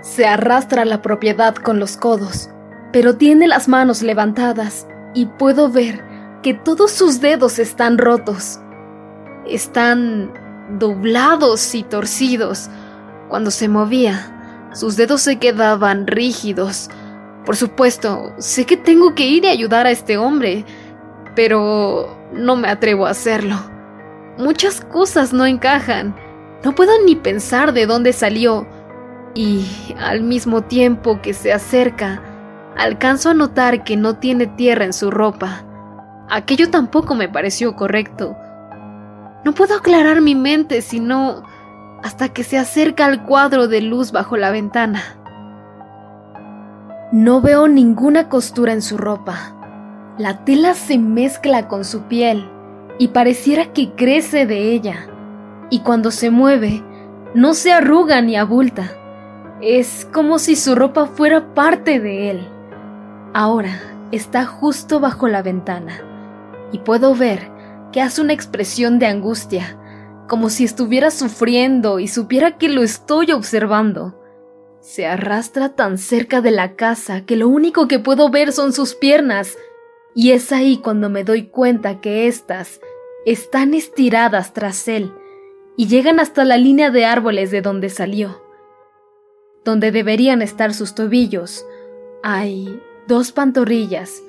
Se 0.00 0.26
arrastra 0.26 0.86
la 0.86 1.02
propiedad 1.02 1.54
con 1.54 1.78
los 1.78 1.98
codos, 1.98 2.48
pero 2.90 3.16
tiene 3.16 3.48
las 3.48 3.68
manos 3.68 4.02
levantadas 4.02 4.88
y 5.12 5.26
puedo 5.26 5.70
ver 5.70 6.02
que 6.42 6.54
todos 6.54 6.90
sus 6.90 7.20
dedos 7.20 7.58
están 7.58 7.98
rotos. 7.98 8.60
Están 9.46 10.32
doblados 10.78 11.74
y 11.74 11.82
torcidos. 11.82 12.68
Cuando 13.28 13.50
se 13.50 13.68
movía, 13.68 14.30
Sus 14.74 14.96
dedos 14.96 15.22
se 15.22 15.38
quedaban 15.38 16.08
rígidos. 16.08 16.90
Por 17.46 17.54
supuesto, 17.54 18.32
sé 18.38 18.66
que 18.66 18.76
tengo 18.76 19.14
que 19.14 19.24
ir 19.24 19.44
y 19.44 19.48
ayudar 19.48 19.86
a 19.86 19.92
este 19.92 20.18
hombre, 20.18 20.64
pero 21.36 22.18
no 22.32 22.56
me 22.56 22.68
atrevo 22.68 23.06
a 23.06 23.10
hacerlo. 23.10 23.56
Muchas 24.36 24.80
cosas 24.80 25.32
no 25.32 25.46
encajan. 25.46 26.16
No 26.64 26.74
puedo 26.74 26.90
ni 27.04 27.14
pensar 27.14 27.72
de 27.72 27.86
dónde 27.86 28.12
salió. 28.12 28.66
Y 29.34 29.64
al 29.98 30.22
mismo 30.22 30.62
tiempo 30.62 31.20
que 31.22 31.34
se 31.34 31.52
acerca, 31.52 32.20
alcanzo 32.76 33.30
a 33.30 33.34
notar 33.34 33.84
que 33.84 33.96
no 33.96 34.16
tiene 34.16 34.48
tierra 34.48 34.84
en 34.84 34.92
su 34.92 35.12
ropa. 35.12 35.64
Aquello 36.28 36.68
tampoco 36.70 37.14
me 37.14 37.28
pareció 37.28 37.76
correcto. 37.76 38.36
No 39.44 39.52
puedo 39.52 39.76
aclarar 39.76 40.20
mi 40.20 40.34
mente 40.34 40.80
sino 40.82 41.42
hasta 42.02 42.30
que 42.30 42.44
se 42.44 42.58
acerca 42.58 43.06
al 43.06 43.24
cuadro 43.24 43.68
de 43.68 43.80
luz 43.80 44.12
bajo 44.12 44.36
la 44.36 44.50
ventana. 44.50 45.02
No 47.12 47.40
veo 47.40 47.68
ninguna 47.68 48.28
costura 48.28 48.72
en 48.72 48.82
su 48.82 48.96
ropa. 48.96 49.54
La 50.18 50.44
tela 50.44 50.74
se 50.74 50.98
mezcla 50.98 51.68
con 51.68 51.84
su 51.84 52.02
piel 52.02 52.48
y 52.98 53.08
pareciera 53.08 53.72
que 53.72 53.92
crece 53.92 54.46
de 54.46 54.72
ella. 54.72 55.06
Y 55.70 55.80
cuando 55.80 56.10
se 56.10 56.30
mueve, 56.30 56.82
no 57.34 57.54
se 57.54 57.72
arruga 57.72 58.20
ni 58.20 58.36
abulta. 58.36 58.90
Es 59.60 60.06
como 60.12 60.38
si 60.38 60.56
su 60.56 60.74
ropa 60.74 61.06
fuera 61.06 61.54
parte 61.54 62.00
de 62.00 62.30
él. 62.30 62.48
Ahora 63.32 63.80
está 64.10 64.44
justo 64.44 65.00
bajo 65.00 65.28
la 65.28 65.42
ventana 65.42 66.00
y 66.70 66.78
puedo 66.78 67.14
ver 67.14 67.53
que 67.94 68.00
hace 68.00 68.20
una 68.20 68.32
expresión 68.32 68.98
de 68.98 69.06
angustia, 69.06 69.78
como 70.28 70.50
si 70.50 70.64
estuviera 70.64 71.12
sufriendo 71.12 72.00
y 72.00 72.08
supiera 72.08 72.58
que 72.58 72.68
lo 72.68 72.82
estoy 72.82 73.30
observando. 73.30 74.20
Se 74.80 75.06
arrastra 75.06 75.76
tan 75.76 75.96
cerca 75.96 76.40
de 76.40 76.50
la 76.50 76.74
casa 76.74 77.24
que 77.24 77.36
lo 77.36 77.48
único 77.48 77.86
que 77.86 78.00
puedo 78.00 78.30
ver 78.30 78.50
son 78.50 78.72
sus 78.72 78.96
piernas, 78.96 79.56
y 80.12 80.32
es 80.32 80.50
ahí 80.50 80.78
cuando 80.78 81.08
me 81.08 81.22
doy 81.22 81.46
cuenta 81.46 82.00
que 82.00 82.26
éstas 82.26 82.80
están 83.26 83.74
estiradas 83.74 84.52
tras 84.52 84.88
él 84.88 85.12
y 85.76 85.86
llegan 85.86 86.18
hasta 86.18 86.44
la 86.44 86.56
línea 86.56 86.90
de 86.90 87.04
árboles 87.04 87.52
de 87.52 87.62
donde 87.62 87.90
salió. 87.90 88.42
Donde 89.64 89.92
deberían 89.92 90.42
estar 90.42 90.74
sus 90.74 90.96
tobillos, 90.96 91.64
hay 92.24 92.82
dos 93.06 93.30
pantorrillas 93.30 94.20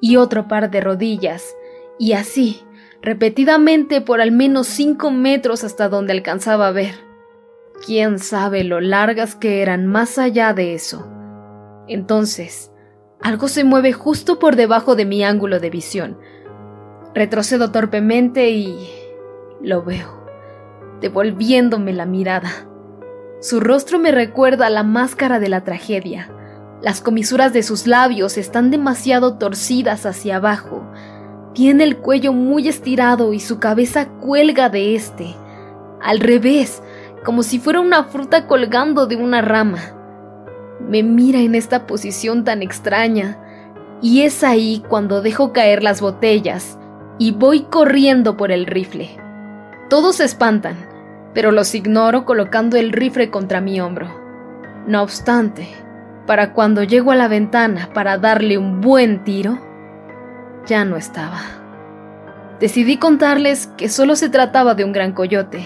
y 0.00 0.16
otro 0.16 0.48
par 0.48 0.70
de 0.70 0.80
rodillas, 0.80 1.54
y 1.98 2.12
así, 2.12 2.62
repetidamente 3.02 4.00
por 4.00 4.20
al 4.20 4.32
menos 4.32 4.66
cinco 4.66 5.10
metros 5.10 5.64
hasta 5.64 5.88
donde 5.88 6.12
alcanzaba 6.12 6.68
a 6.68 6.72
ver. 6.72 6.94
Quién 7.84 8.18
sabe 8.18 8.62
lo 8.64 8.80
largas 8.80 9.34
que 9.34 9.62
eran 9.62 9.86
más 9.86 10.18
allá 10.18 10.52
de 10.52 10.74
eso. 10.74 11.08
Entonces, 11.88 12.70
algo 13.22 13.48
se 13.48 13.64
mueve 13.64 13.92
justo 13.92 14.38
por 14.38 14.56
debajo 14.56 14.96
de 14.96 15.06
mi 15.06 15.24
ángulo 15.24 15.60
de 15.60 15.70
visión. 15.70 16.18
Retrocedo 17.14 17.72
torpemente 17.72 18.50
y 18.50 18.88
lo 19.62 19.82
veo, 19.82 20.24
devolviéndome 21.00 21.92
la 21.92 22.06
mirada. 22.06 22.50
Su 23.40 23.60
rostro 23.60 23.98
me 23.98 24.12
recuerda 24.12 24.66
a 24.66 24.70
la 24.70 24.82
máscara 24.82 25.40
de 25.40 25.48
la 25.48 25.64
tragedia. 25.64 26.30
Las 26.82 27.00
comisuras 27.00 27.52
de 27.52 27.62
sus 27.62 27.86
labios 27.86 28.36
están 28.38 28.70
demasiado 28.70 29.38
torcidas 29.38 30.06
hacia 30.06 30.36
abajo, 30.36 30.79
tiene 31.54 31.84
el 31.84 31.98
cuello 31.98 32.32
muy 32.32 32.68
estirado 32.68 33.32
y 33.32 33.40
su 33.40 33.58
cabeza 33.58 34.08
cuelga 34.20 34.68
de 34.68 34.94
este, 34.94 35.34
al 36.00 36.20
revés, 36.20 36.82
como 37.24 37.42
si 37.42 37.58
fuera 37.58 37.80
una 37.80 38.04
fruta 38.04 38.46
colgando 38.46 39.06
de 39.06 39.16
una 39.16 39.42
rama. 39.42 39.80
Me 40.80 41.02
mira 41.02 41.40
en 41.40 41.54
esta 41.54 41.86
posición 41.86 42.44
tan 42.44 42.62
extraña, 42.62 43.38
y 44.02 44.22
es 44.22 44.42
ahí 44.42 44.82
cuando 44.88 45.20
dejo 45.20 45.52
caer 45.52 45.82
las 45.82 46.00
botellas 46.00 46.78
y 47.18 47.32
voy 47.32 47.64
corriendo 47.64 48.36
por 48.36 48.50
el 48.50 48.66
rifle. 48.66 49.10
Todos 49.90 50.16
se 50.16 50.24
espantan, 50.24 50.76
pero 51.34 51.52
los 51.52 51.74
ignoro 51.74 52.24
colocando 52.24 52.76
el 52.78 52.92
rifle 52.92 53.30
contra 53.30 53.60
mi 53.60 53.80
hombro. 53.80 54.08
No 54.86 55.02
obstante, 55.02 55.68
para 56.26 56.54
cuando 56.54 56.82
llego 56.82 57.12
a 57.12 57.16
la 57.16 57.28
ventana 57.28 57.90
para 57.92 58.16
darle 58.16 58.56
un 58.56 58.80
buen 58.80 59.22
tiro, 59.24 59.58
ya 60.66 60.84
no 60.84 60.96
estaba. 60.96 61.40
Decidí 62.60 62.98
contarles 62.98 63.68
que 63.76 63.88
solo 63.88 64.16
se 64.16 64.28
trataba 64.28 64.74
de 64.74 64.84
un 64.84 64.92
gran 64.92 65.12
coyote. 65.12 65.64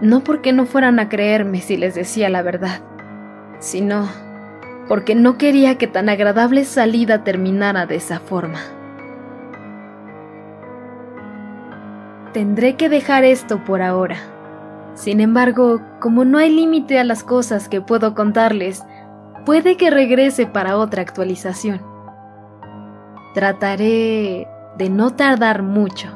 No 0.00 0.24
porque 0.24 0.52
no 0.52 0.64
fueran 0.64 0.98
a 0.98 1.08
creerme 1.08 1.60
si 1.60 1.76
les 1.76 1.94
decía 1.94 2.30
la 2.30 2.42
verdad, 2.42 2.80
sino 3.58 4.08
porque 4.88 5.14
no 5.14 5.36
quería 5.36 5.76
que 5.76 5.86
tan 5.86 6.08
agradable 6.08 6.64
salida 6.64 7.22
terminara 7.24 7.84
de 7.84 7.96
esa 7.96 8.20
forma. 8.20 8.60
Tendré 12.32 12.76
que 12.76 12.88
dejar 12.88 13.24
esto 13.24 13.64
por 13.64 13.82
ahora. 13.82 14.16
Sin 14.94 15.20
embargo, 15.20 15.80
como 16.00 16.24
no 16.24 16.38
hay 16.38 16.50
límite 16.50 16.98
a 16.98 17.04
las 17.04 17.22
cosas 17.22 17.68
que 17.68 17.80
puedo 17.80 18.14
contarles, 18.14 18.84
puede 19.44 19.76
que 19.76 19.90
regrese 19.90 20.46
para 20.46 20.76
otra 20.76 21.02
actualización. 21.02 21.87
Trataré 23.34 24.48
de 24.78 24.88
no 24.88 25.10
tardar 25.10 25.62
mucho. 25.62 26.08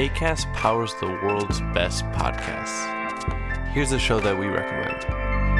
ACAST 0.00 0.50
powers 0.54 0.94
the 1.00 1.06
world's 1.06 1.60
best 1.74 2.04
podcasts. 2.06 2.86
Here's 3.74 3.92
a 3.92 3.98
show 3.98 4.18
that 4.20 4.38
we 4.38 4.46
recommend. 4.46 5.59